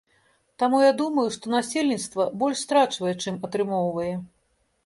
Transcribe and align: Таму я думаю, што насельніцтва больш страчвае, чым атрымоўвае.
Таму 0.63 0.77
я 0.83 0.93
думаю, 1.01 1.25
што 1.35 1.51
насельніцтва 1.55 2.27
больш 2.45 2.57
страчвае, 2.65 3.13
чым 3.27 3.35
атрымоўвае. 3.49 4.13